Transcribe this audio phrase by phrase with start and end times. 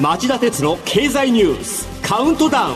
[0.00, 2.74] 町田鉄の経済ニュースカウントダウン。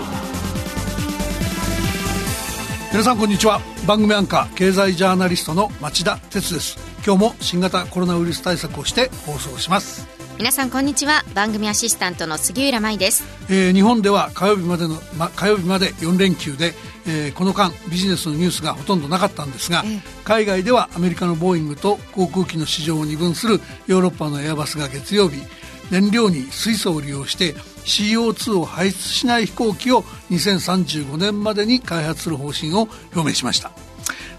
[2.91, 3.61] 皆さんこんにちは。
[3.87, 6.77] 番組アンカー経済ジャーナリストの町田鉄です。
[7.06, 10.09] 今日も新型コロナウイルス対策をして放送します。
[10.41, 11.22] 皆さんこんにちは。
[11.34, 16.73] 番組アシスタントの杉浦舞です、えー、日本では火曜日までの、ま、火曜日まで4連休で、
[17.06, 25.42] えー、この間ビジネスのニュースがほとんどなかったんですが、えー、海外ではアメリカのボーイングと航空機の市場を二分するヨーロッパのエアバスが月曜日
[25.91, 27.52] 燃料に水素を利用して
[27.84, 33.73] CO2 を排出しない飛行機を2035年までに開発する方針を表明しました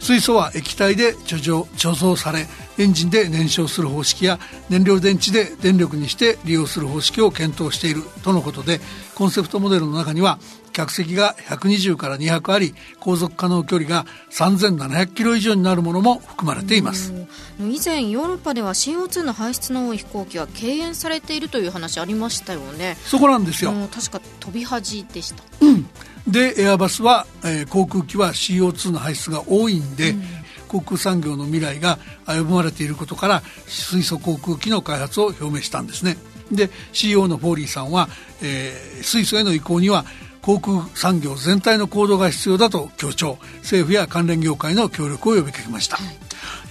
[0.01, 2.47] 水素は液体で貯蔵され
[2.79, 8.79] エンジンで燃焼する方式や燃料電池で電力にして利用する方式を検討しているとのことで
[9.13, 10.39] コンセプトモデルの中には
[10.71, 17.13] 客席が120から200あり航続可能距離が3700キロ以上になるものも含まれています。
[17.59, 22.97] 以前ヨーロッパでは CO2 の排出の多い飛行機は敬遠されているという話ありましたよね。
[23.05, 23.73] そこなんですよ。
[23.91, 25.43] 確か飛び恥でした。
[25.61, 25.87] うん。
[26.27, 30.23] でエアバスは、えー、航空機は CO2 の排出が多いんで、うん。
[30.71, 36.15] 航空産業の未来が危ぶまれていることから水素航空機の開発を表明したんですね。
[36.49, 38.07] で CEO のフォーリーさんは、
[38.41, 40.05] えー、水素への移行には
[40.41, 43.37] 航空産業全体の行動が必要だと強調。
[43.57, 46.03] 政府や関連業界の協力を呼びかけました、は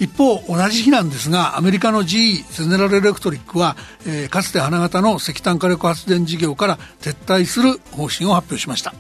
[0.01, 3.77] い、一方同じ日なんですがアメリカの GE ゼネラルエレクトリックは、
[4.07, 8.93] えー、かつて花形の石炭火力発電事業から撤退する方針を発表しました。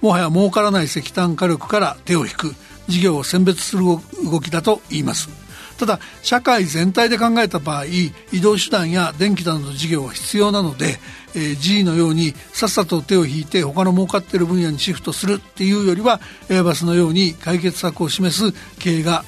[0.00, 2.54] もはや儲からない石炭火力から手を引く
[2.88, 4.00] 事業を選別する動
[4.40, 5.45] きだと言います。
[5.78, 10.98] ただ社会全体で考えた場合移動手段や電気などの事業は必要なので、
[11.34, 19.24] えー、G のようにさっさと手を引いて他の儲かっている分野にシフトするっていうよりはエアバスのように解決策を示す経営が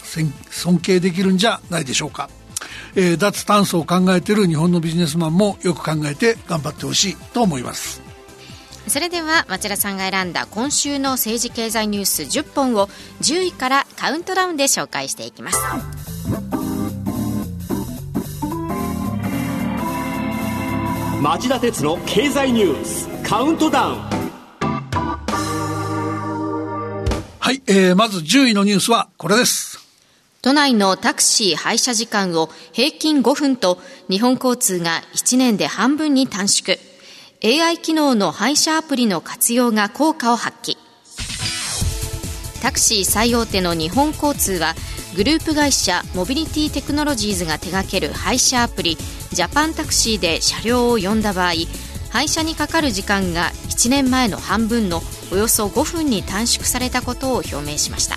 [0.51, 2.31] 尊敬できるんじゃないでしょうか。
[2.97, 8.09] えー、脱炭素を考えている日本のビジネスマンもよく考えて頑張ってほしいと思います。
[8.89, 12.89] それでは町田さんが選んだ今週の政治経済ニュース10本を
[13.21, 16.08] 10位からカウントダウンで紹介していきます。
[21.21, 23.99] 町田鉄の経済ニュースカウントダウン。
[27.41, 29.81] はい、えー、まず10位のニュースはこれです。
[30.43, 36.79] 都内のタクシー配車時間を平均5分と日本交通が1年で半分に短縮。
[37.43, 40.77] AI 機能の配車アプリの活用が効果を発揮。
[42.63, 44.75] タクシー最大手の日本交通は
[45.17, 48.97] グループ会社モビリティテクノロジーズが手掛ける配車アプリ
[49.33, 51.53] ジャパンタクシーで車両を呼んだ場合
[52.11, 55.03] 配車にかかる時間が1年前の半分の
[55.33, 58.17] およそ5分に短縮されたことを表明しました。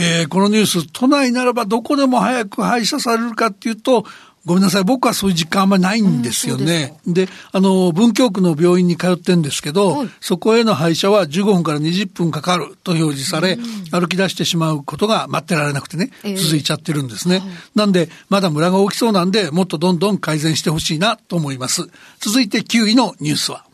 [0.00, 4.04] えー、このニュース、都内ならばどこでも早く配車されるかっていうと、
[4.48, 4.84] ごめんなさい。
[4.84, 6.98] 僕はそういう実感あんまりないんですよね。
[7.06, 17.36] うん、であの、文京区の病院に通ってんですけど、はい、そこへの配車は15分から20分かかると表示され、うん、歩き出してしまうことが待ってられなくてね、続いちゃってるんですね。
[17.36, 21.86] えーはい、なんで、まだムラが大きそうなんで、もっとどんどん改善してほしいなと思います。
[22.18, 23.66] 続いて9位のニュースは。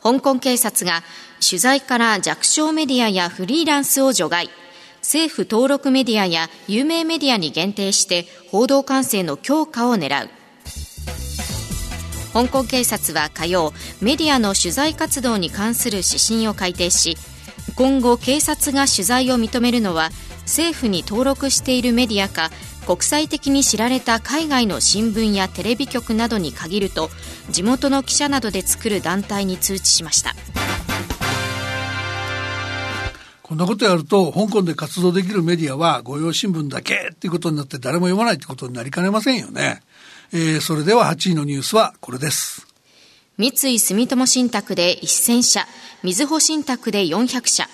[0.00, 1.02] 香港警察が
[1.44, 4.48] 取材から弱小メディアやフリーランスを除外。
[5.08, 10.28] 政府登録メディアや有名メディアに限定して報道管制の強化を狙う
[12.34, 17.16] 香港警察は火曜メディアの取材活動に関する指針を改定し
[17.74, 20.10] 今後警察が取材を認めるのは
[20.42, 22.50] 政府に登録しているメディアか
[22.84, 27.08] 国際的に知られた海外の新聞やテレビ局などに限ると
[27.48, 30.34] 地元の記者などで作る団体に通知しました。
[33.48, 39.80] こんなことやると、香港で活動できるメディアは、御用新聞だけっていうことになって誰も読まないってことになりかねませんよね。
[40.34, 42.66] えー、それでは8位のニュースはこれです。
[43.38, 45.66] 三井住友信託で1000社、
[46.02, 47.68] みずほ信託で400社、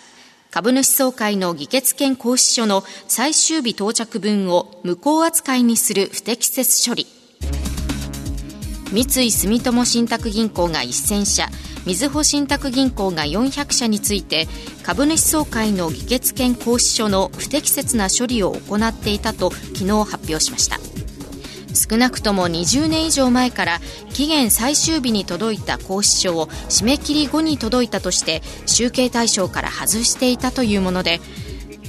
[0.52, 7.08] 株主総会の議決権行使書の最終日到着分を無効扱いにする不適切処理。
[8.92, 11.48] 三井住友信託銀行が1000社、
[11.86, 14.46] みずほ信託銀行が400社について
[14.82, 20.78] 株主総会の議決権行使書の不適切な処理を行っていたと昨日発表しました。
[21.74, 23.80] 少なくとも20年以上前から
[24.12, 31.20] 期限最終日に届いた行使書を締め切り後に届いたとして集計対象から外していたというもので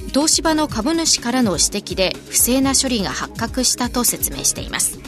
[0.08, 4.98] 東芝の株主からの指摘で不正な処理が発覚したと説明しています。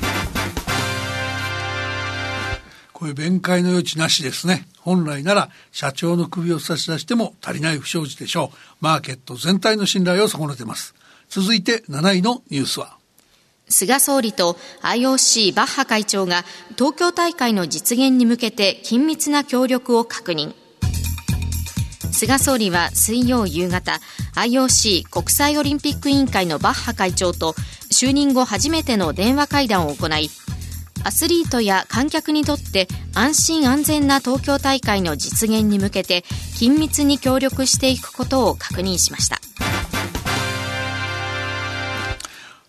[2.98, 4.66] こういう弁解の余地なしですね。
[4.80, 8.56] 本来なら社長の首を差し出しても足りない不祥事でしょう。
[8.80, 10.96] マーケット全体の信頼を損ねてます。
[11.28, 12.98] 続いて7位のニュースは
[13.68, 16.44] 菅総理と IOC バッハ会長が
[16.76, 20.54] 東京大会の実現に向けて緊密な協力を確認
[22.10, 24.00] 菅総理は水曜夕方
[24.34, 27.52] IOC 国際オリンピック委員会のバッハ会長と
[27.92, 30.30] 就任後初めての電話会談を行い
[31.08, 36.20] アスリートや観客にとって安心安全な東京大会の実現に向けて
[36.60, 39.38] 緊密に協力していくことを確認しました。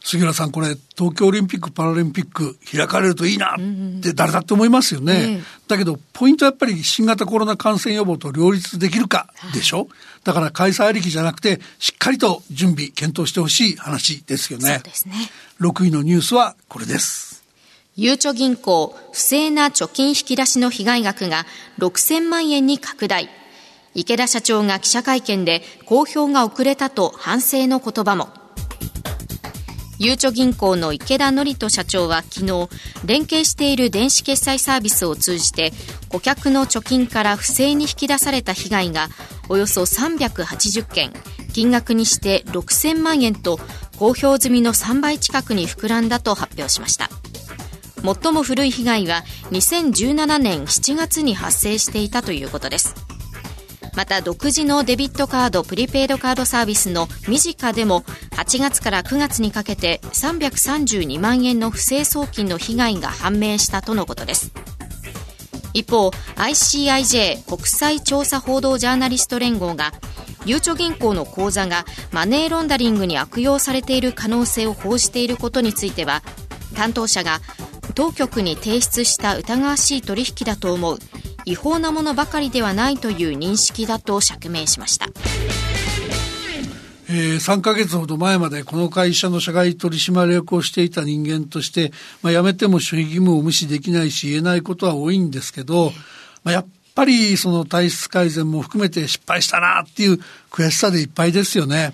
[0.01, 5.36] 杉浦さんこれ東京オリンピック・パラリンピック開かれるといいなって誰だって思いますよね、うん。
[5.36, 9.88] うん、だけどポイントはやっぱり新型コロナ感染予防と両立できるかでしょ、はい、
[10.24, 14.81] だから開催ありきじゃなくてしっかりと準備検討してほしい話ですよね。
[15.06, 15.30] ね。
[15.59, 17.29] 6位のニュースはこれです
[18.01, 21.46] ゆうちょ銀行不正な貯金引き出しの被害額が
[21.80, 23.28] 6000万円に拡大。
[23.94, 28.30] 池田社長が記者会見で公表が遅れたと反省の言葉も。
[29.98, 32.69] ゆうちょ銀行の池田典人社長は昨日
[33.04, 35.74] 連携している電子決済サービスを通じて
[36.07, 39.10] 顧客の貯金から不正に引き出された被害が
[39.50, 41.12] およそ380件
[41.51, 43.60] 金額にして6000万円と
[43.98, 47.10] 公表済みの3倍近くに膨らんだと発表しました。
[48.04, 52.96] 最も古い被害は2017年7月に発生していたということです。
[53.96, 58.01] また独自のデビットカードプリペイドカードサービスのミジカでも
[58.31, 64.51] 8月から9月にかけて332万円の不正送金の被害が判明したとのことです。
[65.74, 69.92] 一方 ICIJ 国際調査報道ジャーナリスト連合が
[70.46, 76.24] ゆうちょ銀行の口座がマネーロンダリングに悪用されている可能性を報じていることについては
[76.75, 77.40] 担当者が
[77.95, 80.97] 当局に提出した疑わしい取引だと思う
[81.45, 85.07] 違法なものばかりではないという認識だと釈明しました。
[87.12, 91.91] えー、3ヶ月ほど前までこの会社の社外取締役をしていた人間として、
[92.21, 95.91] まあ、辞めても守秘義務を無視できないし言えないことは多いんですけど、
[96.44, 100.19] まあ、やっぱりその体質改善も含めて失敗したなっていう
[100.51, 101.94] 悔しさでいっぱいですよね。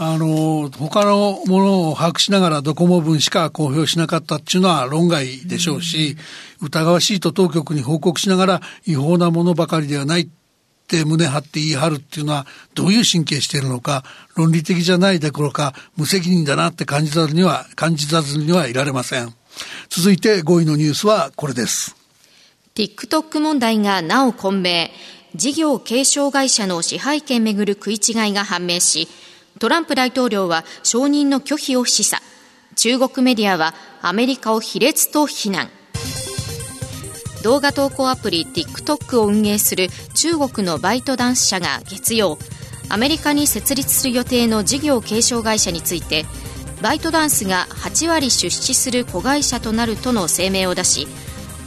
[0.00, 6.16] あの、他のものを把握しながらドコモ分しか公表しなかったっていうのは論外でしょうし、
[6.62, 10.28] 疑わしいと当局に報告しながら違法なものばかりではないっ
[10.86, 14.04] て胸張って言い張るっていうのはどういう神経しているのか、
[14.36, 19.34] 論理的じゃないどころか無責任だなって感じざるには、感じざるにはいられません。
[19.88, 21.96] 続いて5位のニュースはこれです。
[22.76, 24.92] TikTok 問題がなお混迷。
[25.34, 29.08] 事業継承会社の支配権めぐる食い違いが判明し、
[29.58, 32.20] トランプ大統領は承認の拒否を示唆。
[32.76, 35.68] 中国メディアはアメリカを卑劣と非難。
[37.42, 42.38] 動画投稿アプリ TikTok を運営する中国のバイトダンス社が月曜
[42.88, 46.24] アメリカに設立する予定の事業継承会社について
[46.82, 51.06] バイトダンスが8割出資する子会社となるとの声明を出し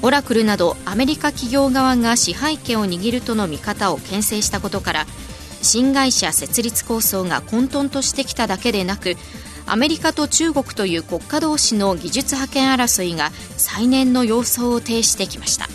[0.01, 5.05] オラクルなどアメリカ企業側が支配権を握るとの見方を牽制したことから
[5.61, 9.15] 新会社設立構想が混沌としてきただけでなく
[9.65, 15.67] アメリカと中国という国家同士の技術覇権争いが再燃の様相を呈してきました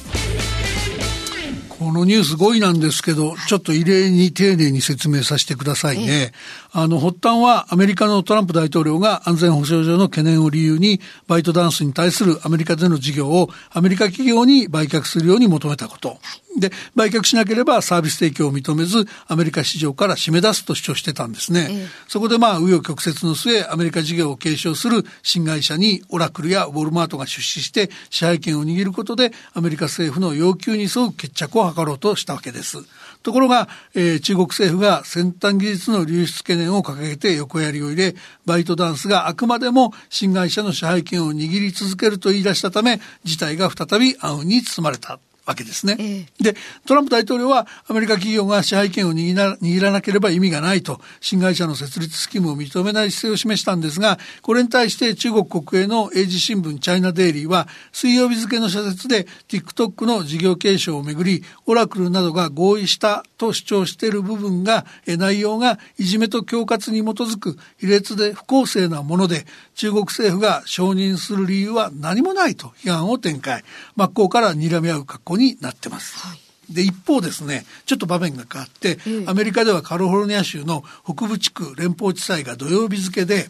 [1.78, 6.32] このニュース5位なんですけど、ちょっと異例に丁寧に説明させてくださいね。
[6.72, 16.18] あの、発端はアメリカのトランプ大統領が安全保障上の懸念を理由に、バイトダンスに対するアメリカでの事業をアメリカ企業に売却するように求めたこと。
[16.58, 21.68] で、売却しなければサービス提供を認めず、アメリカ市場から締め出すと主張してたんですね。
[21.70, 32.78] ええ、そこでまあ、紆余曲折の末、アメリカ事業を継承する新会社にオラクルやウォルマートが出資して支配権を握ることで、アメリカ政府の要求に沿う決着を図ろうとしたわけです。
[33.22, 45.18] ところが、えー、中国政府が先端技術の流出懸念を掲げて横やりを入れ、バイトダンスがあくまでも新会社の支配権を握り続けると言い出したため、事態が再び暗雲に包まれた。
[45.46, 45.96] わけですね。
[45.98, 73.62] ええ、で、トランプ大統領はアメリカ企業が支配権を握らなければ意味がないと、新会社の設立スキームを認めない姿勢を示したんですが、これに対して中国国営の英字新聞チャイナデイリーは、水曜日付の社説で TikTok の事業継承をめぐり、オラクルなどが合意したと主張している部分が、内容がいじめと恐喝に基づく卑劣で不公正なもので、中国政府が承認する理由は何もないと批判を展開。
[73.94, 76.18] 真っ向から睨み合う格好になってます。
[76.18, 83.48] はいで一方ですねちょっと場面が変わって、アメリカではカリフォルニア州の北部地区連邦地裁が土曜日付で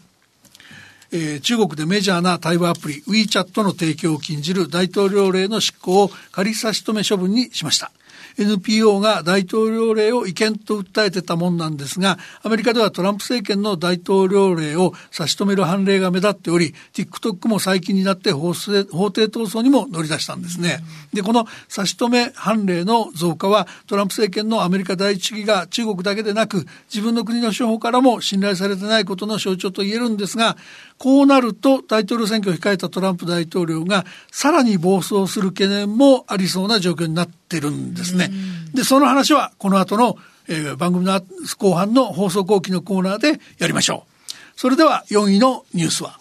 [1.13, 7.93] えー、中国でメジャーな対話アプリ WeChat の提供を禁じる大統領令の執行を仮差し止め処分にしました。
[8.39, 20.81] NPO が大統領令を違憲と訴えてたもんなんですが、アメリカではトランプ政権の大統領令を差し止める判例が目立っており、TikTok も最近になって法法廷闘争にも乗り出したんですね。
[21.13, 30.57] で、この差し止め判例の増加は、トランプ政権のアメリカ第一主義が中国だけでなく、自分の国の司法からも信頼されてないことの象徴と言えるんですが、
[30.99, 38.31] こうなると大統領選挙を控えたトランプ大統領がさらに暴走する懸念もありそうな状況になってるんですね。
[38.75, 40.17] で、その話はこの後の、
[40.49, 41.21] えー、番組の
[41.59, 44.33] 後半の放送後期のコーナーでやりましょう。
[44.57, 46.19] それでは4位のニュースは？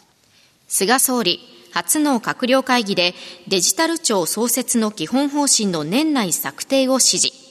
[0.68, 1.40] 菅総理
[1.74, 3.14] 初の閣僚会議で
[3.48, 7.46] デジタル庁創設の基本方針の年内策定を指示。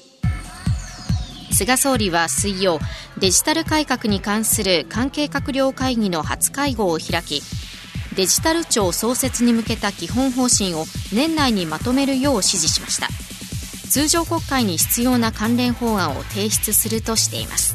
[1.54, 2.80] 菅総理は水曜
[3.16, 7.42] デジタル改革に関する関係閣僚会議の初会合を開き
[8.16, 13.06] デジタル庁創設に向けた基本方針を年内にまとめるよう指示しました
[13.90, 17.74] 通常国会に必要な関連法案を提出するとしています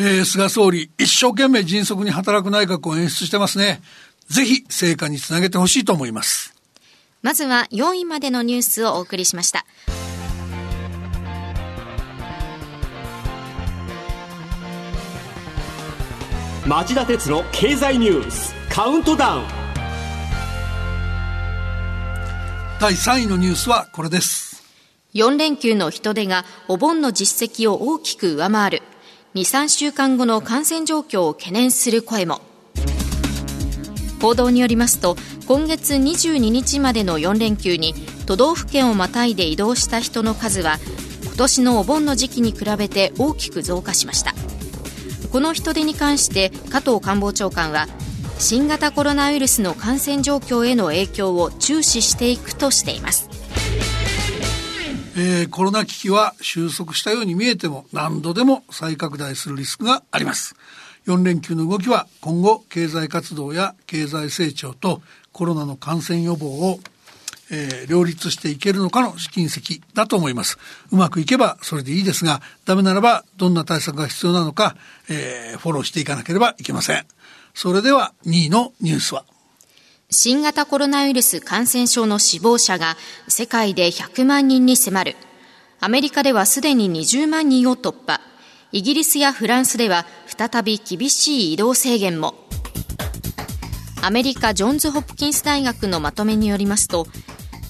[0.00, 3.82] えー、菅総理、一生懸命迅速に働く内閣を演出してますね。
[4.28, 6.54] ぜひ、成果につなげてほしいと思います。
[7.20, 9.66] まずは4位までのニュースをお送りしました。
[16.64, 19.57] 町田鉄の経済ニュースカウントダウン
[22.80, 24.62] 第3位のニュースはこれです。
[25.12, 28.82] 4連休の人出がお盆の実績を大きく上回る。
[29.34, 32.40] 23週間後の感染状況を懸念する声も。
[34.22, 35.16] 報道によりますと
[35.48, 37.94] 今月22日までの4連休に
[38.26, 40.78] 都道府県をまたいで移動した人の数は
[41.24, 44.34] 今年のお盆の時期に比べて大きく増加しました。
[45.32, 47.88] この人出に関して加藤官房長官は
[48.40, 53.28] 新型コロナウイルスの感染状況への影響を注視していくとしています。
[55.16, 60.54] えー、コロナ危機は収束したように見えても何度でも再拡大するリスクがあります。
[61.06, 65.02] 4連休の動きは今後経済活動や経済成長と
[65.32, 66.78] コロナの感染予防を
[67.50, 70.58] えー、両立していけるのかの試金石だと思います。
[70.92, 74.76] うまくいけばそれでいいですが、ダメならばどんな対策が必要なのか、
[75.08, 77.06] えー、フォローしていかなければいけません。
[77.54, 79.24] それでは2位のニュースは
[80.10, 82.96] 新型コロナウイルス感染症の死亡者が
[83.28, 85.16] 世界で100万人に迫る。
[85.80, 88.20] アメリカではすでに20万人を突破。
[88.72, 92.47] イギリスやフランスでは再び厳しい移動制限も。
[94.02, 97.06] アメリカジョンズ・ホプキンス大学のまとめによりますと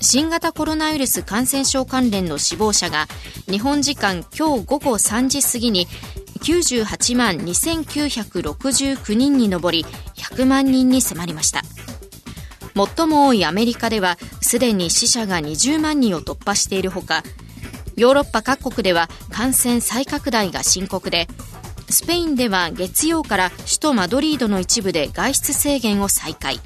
[0.01, 3.07] 新型コロナウイルス感染症関連の死亡者が
[3.51, 5.87] 日本時間今日午後3時過ぎに
[6.41, 11.63] 98万2969人に上り100万人に迫りました。
[12.97, 17.25] 最も多いアメリカではすでに死者が20万人を突破しているほか
[17.97, 21.27] ヨーロッパ各国では感染再拡大が深刻で
[21.91, 26.61] スペインでは月曜から首都マドリードの一部で外出制限を再開。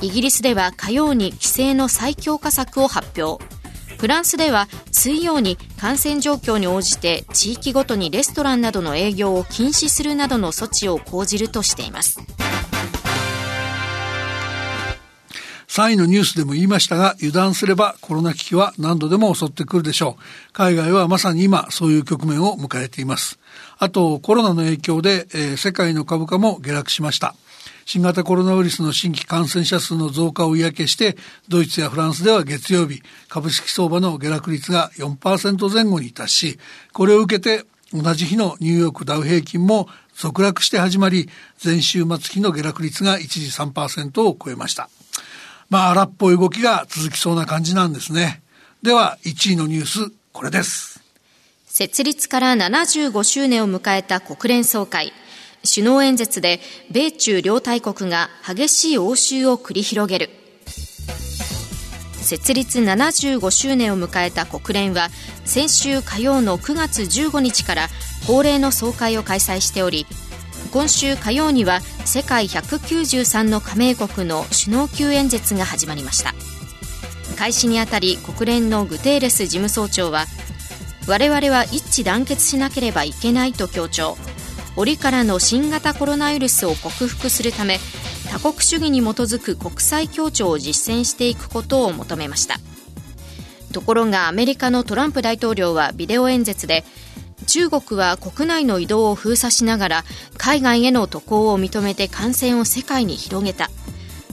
[0.00, 3.44] イギリスでは火曜に規制の最強化策を発表。
[3.98, 12.20] フランスでは水曜に感染状況に応じて地域ごとにレストランなどの営業を禁止するなどの措置を講じるとしています。
[15.78, 20.52] 3位のニュースでも言いましたが、油断すればコロナ危機は何度でも襲ってくるでしょう。
[20.52, 23.38] 海外はまさに今、そういう局面を迎えています。
[23.78, 27.36] あと、コロナの影響で、えー、世界の株価も下落しました。
[27.84, 31.16] 新型コロナウイルスの新規感染者数の増加を嫌気して、
[31.46, 36.58] ドイツやフランスでは月曜日、株式相場の下落率が4%前後に達し、
[36.92, 41.28] これを受けて同じ日のニューヨークダウ平均も続落して始まり、
[41.64, 44.90] 前週末期の下落率が一時3%を超えました。
[45.70, 48.42] まあ、荒っぽい動きが続きそうな感じなんですね。
[48.82, 51.00] では、1位のニュース、これです。
[51.66, 55.12] 設立から75周年を迎えた国連総会。
[55.64, 56.60] 首脳演説で
[56.90, 60.30] 米中両大国が激しい応酬を繰り広げる
[62.20, 65.08] 設立75周年を迎えた国連は
[65.44, 67.88] 先週火曜の9月15日から
[68.26, 70.06] 恒例の総会を開催しており
[70.72, 76.32] 今週火曜には世界193の加盟国の首脳級演説が始まりました。
[77.36, 80.24] 開始にあたり国連のグテーレス事務総長は
[81.06, 84.16] 我々は一致団結しなければいけないと強調。
[84.74, 87.78] 折からの新型コロナウイルスを克服するため
[88.32, 92.58] 多国主義に基づく国際協調を実践していくことを求めました。
[93.74, 96.84] ところがアメリカのトランプ大統領はビデオ演説で
[97.48, 100.04] 中国は国内の移動を封鎖しながら
[100.36, 103.70] 海外への渡航を認めて感染を世界に広げた。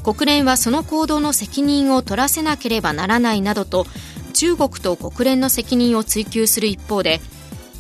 [0.04, 3.88] 国連はその行動の責任を取らせなければならないなどと
[4.34, 7.22] 中国と国連の責任を追及する一方で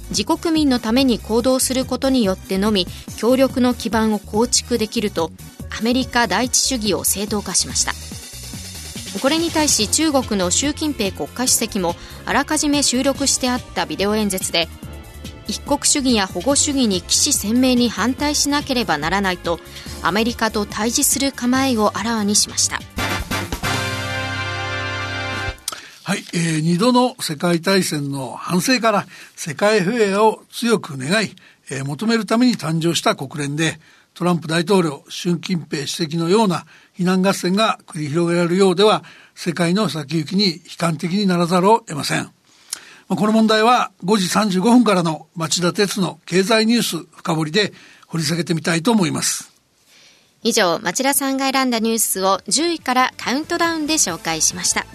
[0.09, 2.87] 自国民のために行動することによってのみ
[3.17, 5.31] 協力の基盤を構築できると
[5.77, 7.91] アメリカ第一主義を正当化しました。
[9.21, 14.67] これに対し中国の習近平国家主席もあらかじめ収録してあったビデオ演説で
[15.47, 19.59] 一国主義や保護主義に起死鮮明に反対しなければならないと
[20.01, 22.79] アメリカと対峙する構えをあらわにしました
[26.03, 31.35] はい、えー、2度の世界大戦の反省から世界平和を強く願い、
[31.71, 33.79] えー、求めるために誕生した国連で
[34.13, 39.03] トランプ大統領、習近平主席のような非難合戦が繰り広げられるようでは
[39.35, 42.34] 世界の先行きに悲観的にならざるを得ません。
[43.07, 47.71] この問題は5時35分からの町田鉄の経済ニュース深掘りで
[48.07, 49.53] 掘り下げてみたいと思います。
[50.41, 54.85] 以上、町田さんが選んだニュースを10位からカウントダウンで紹介しました。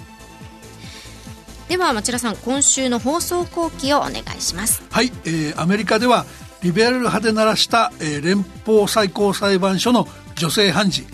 [1.69, 4.83] では町田さん、今週の放送後期をお願いします。
[4.90, 6.26] はい、えー、アメリカでは
[6.62, 11.07] リベラル派で鳴らした、えー、連邦最高裁判所の女性判事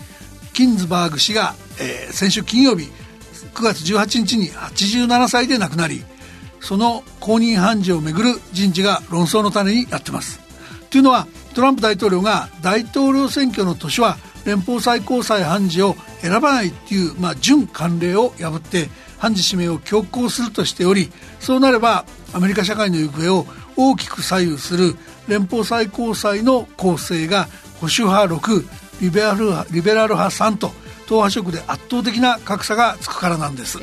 [0.53, 2.89] キンズバーグ氏が、えー、先週金曜日
[3.53, 6.03] 9月18日に87歳で亡くなり
[6.59, 10.39] その公認判事をめぐる人事が論争の種になってます
[10.89, 23.45] というのはトランプ大統領が大統領選挙の年は連邦最高裁判事を選ばないっていう、まあ、準慣例を破って判事指名を強行するとしておりそうなればアメリカ社会の行方を
[23.75, 24.95] 大きく左右する
[25.27, 27.45] 連邦最高裁の構成が
[27.81, 28.67] 保守派6
[29.01, 30.71] リベラルリベラル派3と
[31.07, 33.79] 党派色で圧倒的な格差がつくからなんです。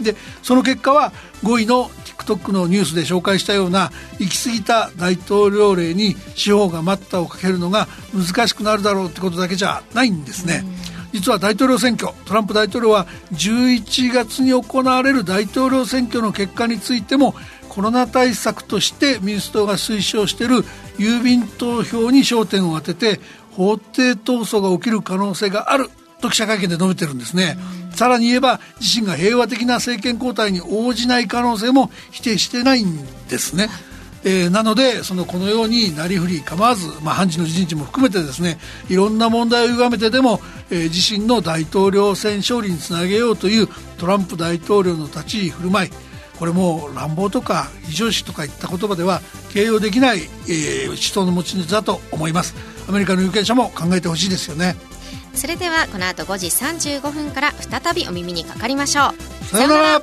[0.00, 1.90] でその結果は5位の
[2.22, 10.64] TikTok のニュースで紹介したような行き過ぎた大統領令に司法が待ったをかけるのが難しくなるだろうってことだけじゃないんですね。
[11.12, 17.34] 実は大統領選挙トランプ大統領は11月に行われる大統領選挙の結果についても
[17.68, 20.64] コロナ対策として民主党が推奨している
[20.98, 25.90] 郵便投票に焦点を当てて法廷闘争が起きる可能性がある
[26.22, 27.58] と記者会見で述べてるんですね、
[27.90, 33.68] さらに言えば自身が平和的な政権交代に応じない可能性も否定してないんですね。
[34.24, 38.56] えー、なのでそのこのようになりふり構わず、まあ、判事の人事も含めてですね
[38.88, 45.90] いろんな問題を歪めてでも、えー、自身の大統領選勝利につなげようというトランプ大統領の立ち居振る舞い
[46.38, 49.20] これも乱暴とか非常識とかいった言葉では
[49.52, 52.54] 形容できない、えー、人の持ち主だと思います。
[52.88, 54.74] アメリカの有権者も考えてほしいですよね。
[55.34, 59.44] それではこの後5時35分から再びお耳にかかりましょう。
[59.46, 60.02] さよなら